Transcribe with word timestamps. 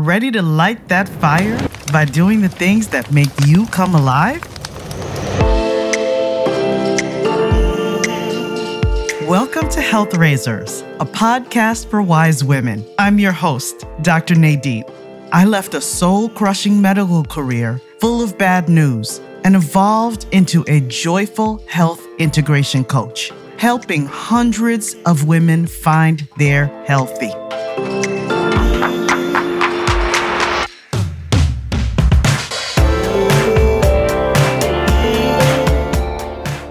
Ready 0.00 0.30
to 0.30 0.42
light 0.42 0.86
that 0.86 1.08
fire 1.08 1.58
by 1.92 2.04
doing 2.04 2.40
the 2.40 2.48
things 2.48 2.86
that 2.86 3.10
make 3.10 3.30
you 3.46 3.66
come 3.66 3.96
alive? 3.96 4.40
Welcome 9.26 9.68
to 9.70 9.80
Health 9.80 10.14
Raisers, 10.14 10.82
a 11.00 11.04
podcast 11.04 11.90
for 11.90 12.00
wise 12.00 12.44
women. 12.44 12.86
I'm 12.96 13.18
your 13.18 13.32
host, 13.32 13.86
Dr. 14.02 14.36
Nadine. 14.36 14.84
I 15.32 15.44
left 15.44 15.74
a 15.74 15.80
soul 15.80 16.28
crushing 16.28 16.80
medical 16.80 17.24
career 17.24 17.82
full 17.98 18.22
of 18.22 18.38
bad 18.38 18.68
news 18.68 19.20
and 19.42 19.56
evolved 19.56 20.26
into 20.30 20.64
a 20.68 20.78
joyful 20.82 21.60
health 21.66 22.06
integration 22.18 22.84
coach, 22.84 23.32
helping 23.56 24.06
hundreds 24.06 24.94
of 25.06 25.26
women 25.26 25.66
find 25.66 26.28
their 26.36 26.66
healthy. 26.84 27.32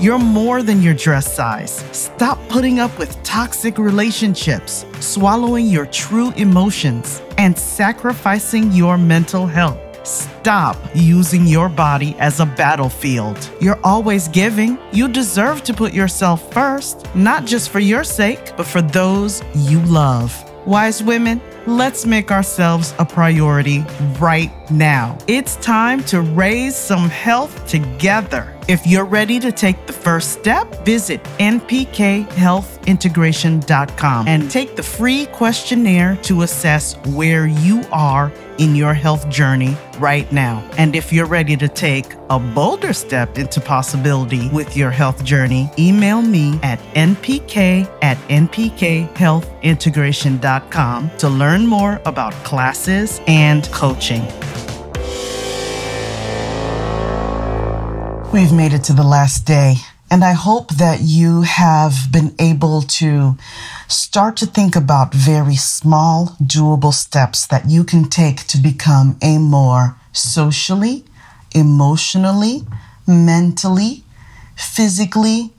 You're 0.00 0.18
more 0.18 0.62
than 0.62 0.80
your 0.80 0.94
dress 0.94 1.30
size. 1.30 1.84
Stop 1.92 2.38
putting 2.48 2.78
up 2.78 2.98
with 2.98 3.22
toxic 3.22 3.76
relationships, 3.76 4.86
swallowing 4.98 5.66
your 5.66 5.84
true 5.84 6.30
emotions, 6.36 7.20
and 7.36 7.56
sacrificing 7.58 8.72
your 8.72 8.96
mental 8.96 9.46
health. 9.46 9.78
Stop 10.06 10.78
using 10.94 11.46
your 11.46 11.68
body 11.68 12.16
as 12.18 12.40
a 12.40 12.46
battlefield. 12.46 13.50
You're 13.60 13.78
always 13.84 14.26
giving. 14.28 14.78
You 14.90 15.06
deserve 15.06 15.62
to 15.64 15.74
put 15.74 15.92
yourself 15.92 16.50
first, 16.50 17.06
not 17.14 17.44
just 17.44 17.68
for 17.68 17.80
your 17.80 18.02
sake, 18.02 18.56
but 18.56 18.64
for 18.66 18.80
those 18.80 19.42
you 19.54 19.80
love. 19.80 20.34
Wise 20.66 21.02
women, 21.02 21.42
let's 21.66 22.06
make 22.06 22.30
ourselves 22.30 22.94
a 22.98 23.04
priority 23.04 23.84
right 24.18 24.50
now. 24.70 25.18
It's 25.26 25.56
time 25.56 26.02
to 26.04 26.22
raise 26.22 26.74
some 26.74 27.10
health 27.10 27.66
together. 27.66 28.56
If 28.70 28.86
you're 28.86 29.04
ready 29.04 29.38
to 29.40 29.50
take 29.50 29.88
the 29.88 29.92
first 29.92 30.30
step, 30.30 30.84
visit 30.84 31.24
npkhealthintegration.com 31.40 34.28
and 34.28 34.48
take 34.48 34.76
the 34.76 34.82
free 34.84 35.26
questionnaire 35.26 36.14
to 36.22 36.42
assess 36.42 36.94
where 37.06 37.48
you 37.48 37.82
are 37.90 38.30
in 38.58 38.76
your 38.76 38.94
health 38.94 39.28
journey 39.28 39.76
right 39.98 40.30
now. 40.30 40.64
And 40.78 40.94
if 40.94 41.12
you're 41.12 41.26
ready 41.26 41.56
to 41.56 41.66
take 41.66 42.14
a 42.28 42.38
bolder 42.38 42.92
step 42.92 43.38
into 43.38 43.60
possibility 43.60 44.48
with 44.50 44.76
your 44.76 44.92
health 44.92 45.24
journey, 45.24 45.68
email 45.76 46.22
me 46.22 46.60
at 46.62 46.78
npk 46.94 47.90
at 48.02 48.18
npkhealthintegration.com 48.28 51.10
to 51.18 51.28
learn 51.28 51.66
more 51.66 52.00
about 52.04 52.32
classes 52.44 53.20
and 53.26 53.68
coaching. 53.72 54.22
We've 58.32 58.52
made 58.52 58.72
it 58.72 58.84
to 58.84 58.92
the 58.92 59.02
last 59.02 59.44
day, 59.44 59.74
and 60.08 60.22
I 60.22 60.34
hope 60.34 60.76
that 60.76 61.00
you 61.00 61.42
have 61.42 62.12
been 62.12 62.32
able 62.38 62.82
to 62.82 63.36
start 63.88 64.36
to 64.36 64.46
think 64.46 64.76
about 64.76 65.12
very 65.12 65.56
small, 65.56 66.36
doable 66.40 66.94
steps 66.94 67.44
that 67.48 67.68
you 67.68 67.82
can 67.82 68.04
take 68.08 68.46
to 68.46 68.56
become 68.56 69.18
a 69.20 69.38
more 69.38 69.96
socially, 70.12 71.04
emotionally, 71.56 72.62
mentally, 73.04 74.04
physically, 74.54 75.52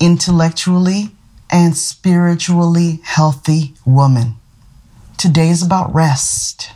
intellectually, 0.00 1.12
and 1.48 1.76
spiritually 1.76 2.98
healthy 3.04 3.74
woman. 3.86 4.34
Today 5.18 5.50
is 5.50 5.62
about 5.62 5.94
rest. 5.94 6.72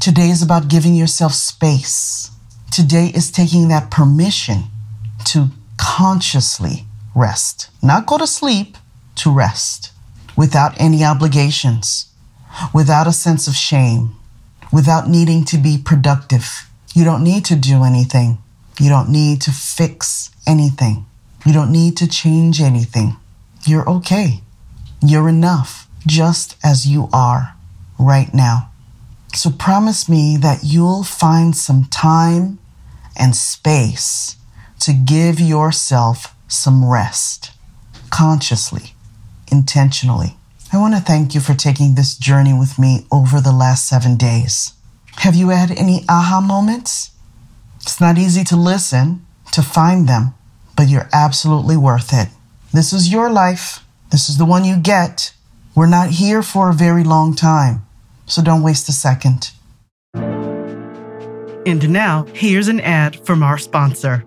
Today 0.00 0.30
is 0.30 0.40
about 0.40 0.68
giving 0.68 0.94
yourself 0.94 1.34
space 1.34 2.30
Today 2.70 3.10
is 3.14 3.30
taking 3.30 3.68
that 3.68 3.90
permission 3.90 4.64
to 5.26 5.48
consciously 5.76 6.84
rest, 7.14 7.70
not 7.82 8.06
go 8.06 8.18
to 8.18 8.26
sleep, 8.26 8.76
to 9.16 9.32
rest 9.32 9.92
without 10.36 10.80
any 10.80 11.02
obligations, 11.04 12.12
without 12.72 13.06
a 13.06 13.12
sense 13.12 13.48
of 13.48 13.54
shame, 13.54 14.14
without 14.72 15.08
needing 15.08 15.44
to 15.44 15.58
be 15.58 15.78
productive. 15.82 16.68
You 16.94 17.04
don't 17.04 17.24
need 17.24 17.44
to 17.46 17.56
do 17.56 17.82
anything. 17.82 18.38
You 18.78 18.88
don't 18.88 19.10
need 19.10 19.40
to 19.42 19.50
fix 19.50 20.30
anything. 20.46 21.06
You 21.44 21.52
don't 21.52 21.72
need 21.72 21.96
to 21.96 22.06
change 22.06 22.60
anything. 22.60 23.16
You're 23.66 23.88
okay. 23.88 24.40
You're 25.02 25.28
enough 25.28 25.88
just 26.06 26.56
as 26.62 26.86
you 26.86 27.08
are 27.12 27.54
right 27.98 28.32
now. 28.32 28.67
So 29.34 29.50
promise 29.50 30.08
me 30.08 30.36
that 30.38 30.60
you'll 30.64 31.04
find 31.04 31.54
some 31.56 31.84
time 31.84 32.58
and 33.16 33.36
space 33.36 34.36
to 34.80 34.92
give 34.92 35.38
yourself 35.40 36.34
some 36.48 36.88
rest 36.88 37.52
consciously, 38.10 38.94
intentionally. 39.52 40.36
I 40.72 40.78
want 40.78 40.94
to 40.94 41.00
thank 41.00 41.34
you 41.34 41.40
for 41.40 41.54
taking 41.54 41.94
this 41.94 42.16
journey 42.16 42.52
with 42.52 42.78
me 42.78 43.06
over 43.10 43.40
the 43.40 43.52
last 43.52 43.88
seven 43.88 44.16
days. 44.16 44.72
Have 45.16 45.34
you 45.34 45.48
had 45.48 45.70
any 45.70 46.04
aha 46.08 46.40
moments? 46.40 47.10
It's 47.80 48.00
not 48.00 48.18
easy 48.18 48.44
to 48.44 48.56
listen, 48.56 49.26
to 49.52 49.62
find 49.62 50.08
them, 50.08 50.34
but 50.76 50.88
you're 50.88 51.08
absolutely 51.12 51.76
worth 51.76 52.12
it. 52.12 52.28
This 52.72 52.92
is 52.92 53.10
your 53.10 53.30
life. 53.30 53.84
This 54.10 54.28
is 54.28 54.38
the 54.38 54.44
one 54.44 54.64
you 54.64 54.76
get. 54.76 55.32
We're 55.74 55.86
not 55.86 56.10
here 56.10 56.42
for 56.42 56.70
a 56.70 56.74
very 56.74 57.04
long 57.04 57.34
time. 57.34 57.86
So 58.28 58.42
don't 58.42 58.62
waste 58.62 58.88
a 58.90 58.92
second. 58.92 59.50
And 60.14 61.90
now, 61.90 62.26
here's 62.34 62.68
an 62.68 62.80
ad 62.80 63.24
from 63.26 63.42
our 63.42 63.56
sponsor. 63.58 64.24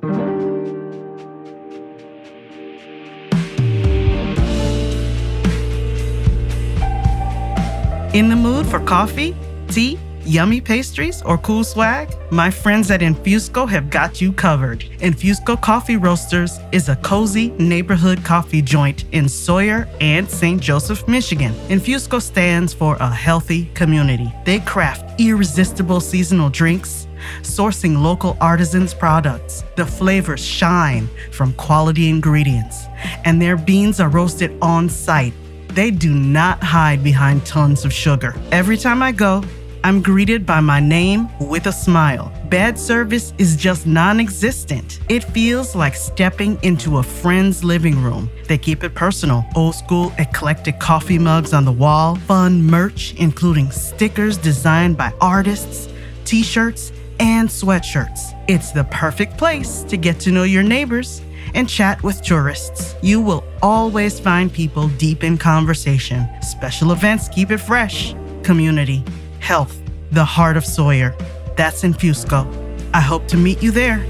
In 8.13 8.29
the 8.29 8.35
mood 8.35 8.65
for 8.65 8.79
coffee, 8.79 9.35
tea, 9.69 9.99
yummy 10.25 10.61
pastries, 10.61 11.21
or 11.21 11.37
cool 11.37 11.63
swag? 11.63 12.13
My 12.31 12.49
friends 12.49 12.91
at 12.91 13.01
Infusco 13.01 13.67
have 13.67 13.89
got 13.89 14.21
you 14.21 14.31
covered. 14.33 14.81
Infusco 14.99 15.59
Coffee 15.61 15.97
Roasters 15.97 16.59
is 16.71 16.89
a 16.89 16.95
cozy 16.97 17.49
neighborhood 17.51 18.23
coffee 18.23 18.61
joint 18.61 19.05
in 19.11 19.27
Sawyer 19.27 19.87
and 19.99 20.29
St. 20.29 20.61
Joseph, 20.61 21.07
Michigan. 21.07 21.53
Infusco 21.69 22.21
stands 22.21 22.73
for 22.73 22.95
a 22.99 23.09
healthy 23.09 23.65
community. 23.73 24.31
They 24.45 24.59
craft 24.59 25.19
irresistible 25.19 25.99
seasonal 25.99 26.49
drinks, 26.49 27.07
sourcing 27.41 28.01
local 28.01 28.37
artisans' 28.41 28.93
products. 28.93 29.63
The 29.75 29.85
flavors 29.85 30.43
shine 30.43 31.09
from 31.31 31.53
quality 31.53 32.09
ingredients, 32.09 32.85
and 33.25 33.41
their 33.41 33.57
beans 33.57 33.99
are 33.99 34.09
roasted 34.09 34.57
on 34.61 34.89
site. 34.89 35.33
They 35.69 35.89
do 35.89 36.13
not 36.13 36.61
hide 36.61 37.03
behind 37.03 37.45
tons 37.45 37.85
of 37.85 37.93
sugar. 37.93 38.35
Every 38.51 38.77
time 38.77 39.01
I 39.01 39.13
go, 39.13 39.43
I'm 39.83 40.03
greeted 40.03 40.45
by 40.45 40.59
my 40.59 40.79
name 40.79 41.27
with 41.39 41.65
a 41.65 41.71
smile. 41.71 42.31
Bad 42.49 42.77
service 42.77 43.33
is 43.39 43.55
just 43.55 43.87
non 43.87 44.19
existent. 44.19 44.99
It 45.09 45.23
feels 45.23 45.75
like 45.75 45.95
stepping 45.95 46.59
into 46.61 46.99
a 46.99 47.03
friend's 47.03 47.63
living 47.63 48.01
room. 48.03 48.29
They 48.47 48.59
keep 48.59 48.83
it 48.83 48.93
personal. 48.93 49.43
Old 49.55 49.73
school, 49.73 50.13
eclectic 50.19 50.79
coffee 50.79 51.17
mugs 51.17 51.51
on 51.51 51.65
the 51.65 51.71
wall, 51.71 52.15
fun 52.15 52.61
merch, 52.61 53.15
including 53.15 53.71
stickers 53.71 54.37
designed 54.37 54.97
by 54.97 55.11
artists, 55.19 55.89
t 56.25 56.43
shirts, 56.43 56.91
and 57.19 57.49
sweatshirts. 57.49 58.39
It's 58.47 58.71
the 58.71 58.83
perfect 58.85 59.35
place 59.35 59.81
to 59.83 59.97
get 59.97 60.19
to 60.21 60.31
know 60.31 60.43
your 60.43 60.63
neighbors 60.63 61.21
and 61.55 61.67
chat 61.67 62.03
with 62.03 62.21
tourists. 62.21 62.93
You 63.01 63.19
will 63.19 63.43
always 63.63 64.19
find 64.19 64.53
people 64.53 64.89
deep 64.89 65.23
in 65.23 65.39
conversation. 65.39 66.29
Special 66.43 66.91
events 66.91 67.29
keep 67.29 67.49
it 67.49 67.57
fresh. 67.57 68.13
Community 68.43 69.03
health, 69.41 69.81
the 70.11 70.23
heart 70.23 70.55
of 70.55 70.65
Sawyer. 70.65 71.13
That's 71.57 71.83
Infusco. 71.83 72.47
I 72.93 73.01
hope 73.01 73.27
to 73.27 73.37
meet 73.37 73.61
you 73.61 73.71
there. 73.71 74.05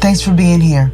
Thanks 0.00 0.22
for 0.22 0.32
being 0.32 0.60
here. 0.60 0.90